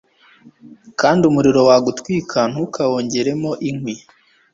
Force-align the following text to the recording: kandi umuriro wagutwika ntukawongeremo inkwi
kandi 0.99 1.21
umuriro 1.29 1.59
wagutwika 1.69 2.39
ntukawongeremo 2.51 3.51
inkwi 3.69 3.93